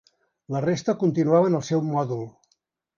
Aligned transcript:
La 0.55 0.61
resta 0.65 0.95
continuaven 1.05 1.61
al 1.61 1.65
seu 1.71 1.87
mòdul. 1.95 2.29